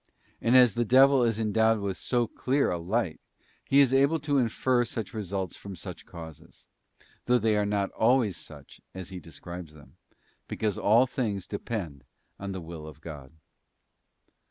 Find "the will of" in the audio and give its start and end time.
12.51-12.99